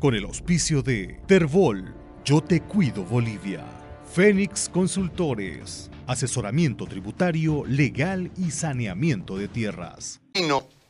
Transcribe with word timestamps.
con 0.00 0.14
el 0.14 0.24
auspicio 0.24 0.82
de 0.82 1.20
Terbol, 1.26 1.94
Yo 2.24 2.40
Te 2.40 2.62
Cuido 2.62 3.04
Bolivia, 3.04 3.62
Fénix 4.10 4.70
Consultores, 4.70 5.90
asesoramiento 6.06 6.86
tributario, 6.86 7.64
legal 7.66 8.30
y 8.38 8.50
saneamiento 8.50 9.36
de 9.36 9.46
tierras. 9.46 10.20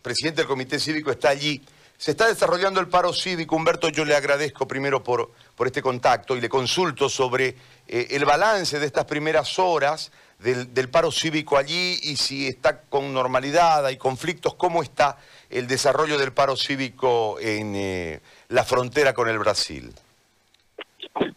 presidente 0.00 0.42
del 0.42 0.48
Comité 0.48 0.78
Cívico, 0.78 1.10
está 1.10 1.30
allí. 1.30 1.60
Se 2.00 2.12
está 2.12 2.28
desarrollando 2.28 2.80
el 2.80 2.88
paro 2.88 3.12
cívico. 3.12 3.54
Humberto, 3.54 3.90
yo 3.90 4.06
le 4.06 4.16
agradezco 4.16 4.66
primero 4.66 5.04
por, 5.04 5.32
por 5.54 5.66
este 5.66 5.82
contacto 5.82 6.34
y 6.34 6.40
le 6.40 6.48
consulto 6.48 7.10
sobre 7.10 7.56
eh, 7.86 8.06
el 8.12 8.24
balance 8.24 8.78
de 8.78 8.86
estas 8.86 9.04
primeras 9.04 9.58
horas 9.58 10.10
del, 10.38 10.88
paro 10.88 11.12
cívico 11.12 11.58
allí 11.58 11.98
y 12.02 12.16
si 12.16 12.48
está 12.48 12.80
con 12.84 13.12
normalidad, 13.12 13.84
hay 13.84 13.98
conflictos, 13.98 14.54
cómo 14.54 14.82
está 14.82 15.18
el 15.50 15.66
desarrollo 15.66 16.16
del 16.16 16.32
paro 16.32 16.56
cívico 16.56 17.36
en 17.38 17.74
eh, 17.76 18.20
la 18.48 18.64
frontera 18.64 19.12
con 19.12 19.28
el 19.28 19.38
Brasil. 19.38 19.92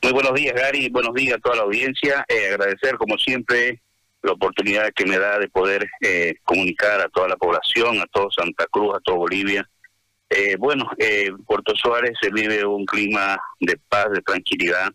Muy 0.02 0.14
buenos 0.14 0.34
días, 0.34 0.56
Gary. 0.56 0.88
Buenos 0.88 1.14
días 1.14 1.36
a 1.36 1.42
toda 1.42 1.58
la 1.58 1.64
audiencia. 1.64 2.26
Eh, 2.30 2.54
agradecer, 2.54 2.96
como 2.96 3.18
siempre, 3.18 3.82
la 4.22 4.32
oportunidad 4.32 4.94
que 4.96 5.06
me 5.06 5.20
da 5.20 5.40
de 5.40 5.50
poder 5.50 5.90
eh, 6.00 6.36
comunicar 6.46 7.02
a 7.02 7.10
toda 7.10 7.28
la 7.28 7.36
población, 7.36 8.00
a 8.00 8.06
todo 8.06 8.32
Santa 8.32 8.66
Cruz, 8.72 8.96
a 8.96 9.02
todo 9.02 9.18
Bolivia. 9.18 9.68
Bueno, 10.58 10.90
Puerto 11.46 11.74
Suárez 11.76 12.14
se 12.22 12.30
vive 12.30 12.66
un 12.66 12.86
clima 12.86 13.38
de 13.60 13.78
paz, 13.90 14.10
de 14.12 14.22
tranquilidad. 14.22 14.90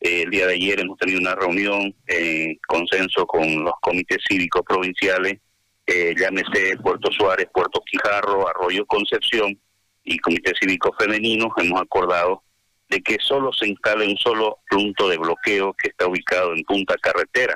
el 0.00 0.30
día 0.30 0.46
de 0.46 0.54
ayer 0.54 0.80
hemos 0.80 0.98
tenido 0.98 1.20
una 1.20 1.34
reunión 1.34 1.94
en 2.06 2.56
consenso 2.66 3.26
con 3.26 3.64
los 3.64 3.74
comités 3.80 4.18
cívicos 4.28 4.62
provinciales 4.66 5.38
eh, 5.86 6.14
llámese 6.18 6.78
Puerto 6.78 7.12
Suárez, 7.12 7.48
Puerto 7.52 7.82
Quijarro, 7.84 8.48
Arroyo 8.48 8.86
Concepción 8.86 9.58
y 10.02 10.18
Comité 10.18 10.52
Cívico 10.58 10.94
Femenino, 10.98 11.52
hemos 11.58 11.80
acordado 11.80 12.42
de 12.88 13.02
que 13.02 13.18
solo 13.20 13.52
se 13.52 13.68
instale 13.68 14.08
un 14.08 14.16
solo 14.16 14.60
punto 14.70 15.08
de 15.08 15.18
bloqueo 15.18 15.74
que 15.74 15.88
está 15.88 16.06
ubicado 16.06 16.54
en 16.54 16.62
Punta 16.64 16.94
Carretera. 16.96 17.54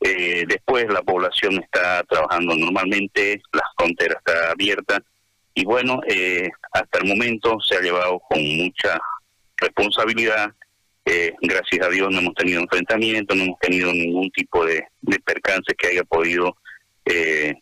Eh, 0.00 0.44
después 0.46 0.86
la 0.88 1.02
población 1.02 1.54
está 1.62 2.04
trabajando 2.04 2.54
normalmente, 2.54 3.42
la 3.52 3.62
frontera 3.76 4.16
está 4.18 4.52
abierta 4.52 5.02
y 5.54 5.64
bueno, 5.64 6.00
eh, 6.08 6.48
hasta 6.72 6.98
el 6.98 7.08
momento 7.08 7.60
se 7.60 7.76
ha 7.76 7.80
llevado 7.80 8.20
con 8.28 8.40
mucha 8.56 9.00
responsabilidad. 9.56 10.52
Eh, 11.04 11.34
gracias 11.40 11.84
a 11.84 11.90
Dios 11.90 12.10
no 12.10 12.20
hemos 12.20 12.34
tenido 12.34 12.60
enfrentamiento, 12.60 13.34
no 13.34 13.44
hemos 13.44 13.58
tenido 13.58 13.92
ningún 13.92 14.30
tipo 14.30 14.64
de, 14.64 14.86
percance 15.24 15.74
que 15.76 15.88
haya 15.88 16.04
podido 16.04 16.56
eh, 17.04 17.54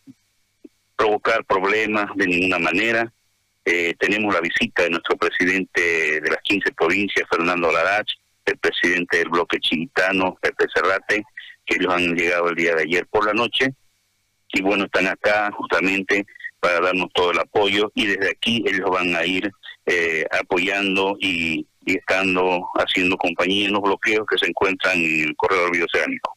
provocar 0.96 1.44
problemas 1.44 2.06
de 2.16 2.26
ninguna 2.26 2.58
manera. 2.58 3.12
Eh, 3.64 3.94
tenemos 3.98 4.32
la 4.34 4.40
visita 4.40 4.82
de 4.82 4.90
nuestro 4.90 5.16
presidente 5.16 6.20
de 6.20 6.30
las 6.30 6.40
15 6.42 6.72
provincias, 6.72 7.28
Fernando 7.30 7.70
Larach, 7.72 8.08
el 8.44 8.58
presidente 8.58 9.18
del 9.18 9.28
bloque 9.28 9.58
chilitano, 9.58 10.36
Pepe 10.40 10.66
Cerrate, 10.74 11.24
que 11.64 11.76
ellos 11.76 11.92
han 11.92 12.14
llegado 12.14 12.48
el 12.48 12.56
día 12.56 12.74
de 12.74 12.82
ayer 12.82 13.06
por 13.06 13.26
la 13.26 13.32
noche. 13.32 13.74
Y 14.52 14.62
bueno, 14.62 14.84
están 14.84 15.06
acá 15.06 15.50
justamente 15.52 16.26
para 16.60 16.80
darnos 16.80 17.08
todo 17.12 17.32
el 17.32 17.38
apoyo 17.38 17.90
y 17.94 18.06
desde 18.06 18.30
aquí 18.30 18.64
ellos 18.66 18.88
van 18.90 19.14
a 19.16 19.24
ir 19.24 19.50
eh, 19.86 20.24
apoyando 20.30 21.16
y, 21.18 21.66
y, 21.84 21.96
estando 21.96 22.68
haciendo 22.74 23.16
compañía 23.16 23.66
en 23.66 23.72
los 23.72 23.82
bloqueos 23.82 24.26
que 24.30 24.38
se 24.38 24.46
encuentran 24.46 24.96
en 24.98 25.28
el 25.28 25.36
corredor 25.36 25.72
bioceánico. 25.72 26.36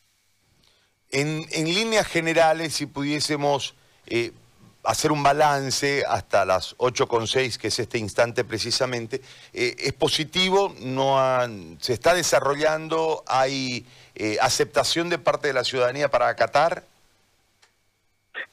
En, 1.13 1.45
líneas 1.51 2.07
generales, 2.07 2.73
si 2.73 2.87
pudiésemos 2.87 3.75
eh, 4.07 4.31
hacer 4.83 5.11
un 5.11 5.21
balance 5.21 6.03
hasta 6.07 6.43
las 6.43 6.75
8.6, 6.77 7.57
que 7.57 7.67
es 7.67 7.77
este 7.77 7.99
instante 7.99 8.43
precisamente, 8.43 9.21
eh, 9.53 9.75
¿es 9.77 9.93
positivo? 9.93 10.75
no 10.81 11.19
¿Se 11.79 11.93
está 11.93 12.15
desarrollando? 12.15 13.23
¿Hay 13.27 13.85
eh, 14.15 14.37
aceptación 14.41 15.09
de 15.09 15.19
parte 15.19 15.47
de 15.49 15.53
la 15.53 15.63
ciudadanía 15.63 16.09
para 16.09 16.29
acatar? 16.29 16.85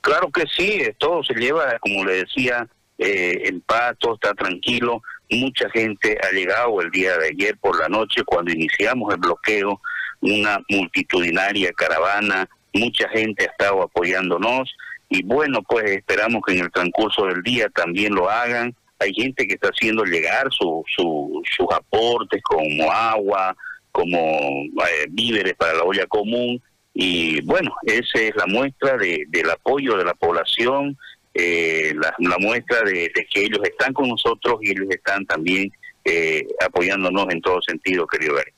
Claro 0.01 0.31
que 0.31 0.45
sí, 0.57 0.83
todo 0.99 1.23
se 1.23 1.35
lleva, 1.35 1.79
como 1.81 2.05
le 2.05 2.25
decía, 2.25 2.67
en 2.99 3.61
paz, 3.63 3.95
todo 3.99 4.15
está 4.15 4.35
tranquilo. 4.35 5.03
Mucha 5.31 5.69
gente 5.71 6.19
ha 6.23 6.33
llegado 6.33 6.81
el 6.81 6.91
día 6.91 7.17
de 7.19 7.29
ayer 7.29 7.57
por 7.59 7.79
la 7.79 7.89
noche 7.89 8.23
cuando 8.25 8.53
iniciamos 8.53 9.13
el 9.13 9.21
bloqueo 9.21 9.81
una 10.21 10.63
multitudinaria 10.69 11.73
caravana, 11.73 12.49
mucha 12.73 13.09
gente 13.09 13.45
ha 13.45 13.51
estado 13.51 13.83
apoyándonos 13.83 14.71
y 15.09 15.23
bueno, 15.25 15.61
pues 15.63 15.91
esperamos 15.91 16.43
que 16.47 16.55
en 16.55 16.65
el 16.65 16.71
transcurso 16.71 17.27
del 17.27 17.43
día 17.43 17.69
también 17.71 18.15
lo 18.15 18.31
hagan. 18.31 18.75
Hay 19.01 19.13
gente 19.13 19.47
que 19.47 19.55
está 19.55 19.69
haciendo 19.69 20.05
llegar 20.05 20.47
su, 20.53 20.85
sus 20.95 21.67
aportes 21.75 22.41
como 22.43 22.93
agua, 22.93 23.57
como 23.91 24.19
eh, 24.19 25.07
víveres 25.09 25.55
para 25.55 25.75
la 25.75 25.83
olla 25.83 26.07
común 26.07 26.63
y 26.95 27.41
bueno, 27.43 27.75
esa 27.85 28.21
es 28.21 28.35
la 28.37 28.47
muestra 28.47 28.97
de, 28.97 29.25
del 29.29 29.51
apoyo 29.51 29.97
de 29.97 30.05
la 30.05 30.15
población, 30.15 30.99
eh, 31.35 31.95
la, 31.95 32.37
muestra 32.39 32.83
de, 32.83 33.11
que 33.31 33.45
ellos 33.45 33.61
están 33.63 33.93
con 33.93 34.09
nosotros 34.09 34.59
y 34.63 34.71
ellos 34.71 34.87
están 34.91 35.25
también 35.27 35.71
eh, 36.05 36.47
apoyándonos 36.65 37.27
en 37.31 37.41
todo 37.41 37.63
sentido, 37.63 38.07
querido 38.07 38.35
Gary. 38.35 38.53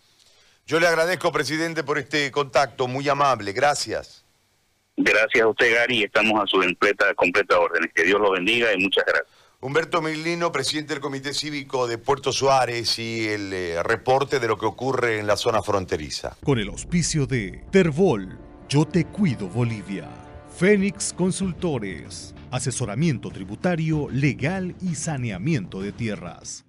Yo 0.66 0.80
le 0.80 0.86
agradezco, 0.86 1.30
presidente, 1.32 1.84
por 1.84 1.98
este 1.98 2.30
contacto, 2.30 2.88
muy 2.88 3.08
amable. 3.08 3.52
Gracias. 3.52 4.24
Gracias 4.96 5.42
a 5.42 5.48
usted, 5.48 5.74
Gary. 5.74 6.04
Estamos 6.04 6.42
a 6.42 6.46
su 6.46 6.58
completa, 6.58 7.12
completa 7.14 7.58
orden. 7.58 7.90
Que 7.94 8.04
Dios 8.04 8.20
lo 8.20 8.32
bendiga 8.32 8.72
y 8.72 8.78
muchas 8.78 9.04
gracias. 9.04 9.28
Humberto 9.64 10.02
Milino, 10.02 10.50
presidente 10.50 10.94
del 10.94 11.00
Comité 11.00 11.32
Cívico 11.32 11.86
de 11.86 11.96
Puerto 11.96 12.32
Suárez 12.32 12.98
y 12.98 13.28
el 13.28 13.52
eh, 13.52 13.80
reporte 13.84 14.40
de 14.40 14.48
lo 14.48 14.58
que 14.58 14.66
ocurre 14.66 15.20
en 15.20 15.28
la 15.28 15.36
zona 15.36 15.62
fronteriza. 15.62 16.36
Con 16.42 16.58
el 16.58 16.68
auspicio 16.68 17.28
de 17.28 17.62
Terbol, 17.70 18.40
Yo 18.68 18.84
Te 18.86 19.04
Cuido 19.04 19.46
Bolivia, 19.46 20.08
Fénix 20.58 21.12
Consultores, 21.12 22.34
asesoramiento 22.50 23.30
tributario, 23.30 24.08
legal 24.10 24.74
y 24.80 24.96
saneamiento 24.96 25.80
de 25.80 25.92
tierras. 25.92 26.64